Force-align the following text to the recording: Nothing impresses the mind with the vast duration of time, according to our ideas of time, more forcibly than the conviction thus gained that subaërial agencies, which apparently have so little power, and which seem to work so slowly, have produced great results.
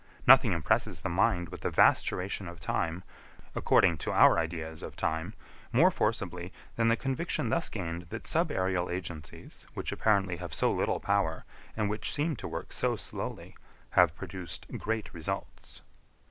Nothing 0.25 0.51
impresses 0.51 1.01
the 1.01 1.09
mind 1.09 1.49
with 1.49 1.61
the 1.61 1.69
vast 1.69 2.07
duration 2.07 2.47
of 2.47 2.59
time, 2.59 3.03
according 3.53 3.99
to 3.99 4.11
our 4.11 4.39
ideas 4.39 4.81
of 4.81 4.95
time, 4.95 5.35
more 5.71 5.91
forcibly 5.91 6.51
than 6.75 6.87
the 6.87 6.95
conviction 6.97 7.49
thus 7.49 7.69
gained 7.69 8.07
that 8.09 8.23
subaërial 8.23 8.91
agencies, 8.91 9.67
which 9.75 9.91
apparently 9.91 10.37
have 10.37 10.55
so 10.55 10.71
little 10.71 10.99
power, 10.99 11.45
and 11.77 11.87
which 11.87 12.11
seem 12.11 12.35
to 12.37 12.47
work 12.47 12.73
so 12.73 12.95
slowly, 12.95 13.55
have 13.91 14.15
produced 14.15 14.65
great 14.75 15.13
results. 15.13 15.83